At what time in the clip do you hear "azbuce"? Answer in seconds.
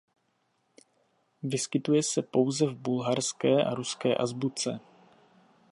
4.15-4.79